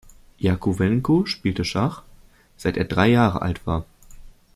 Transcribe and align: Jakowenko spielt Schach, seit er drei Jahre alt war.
Jakowenko 0.39 1.27
spielt 1.27 1.63
Schach, 1.67 2.01
seit 2.57 2.75
er 2.75 2.85
drei 2.85 3.09
Jahre 3.09 3.43
alt 3.43 3.67
war. 3.67 3.85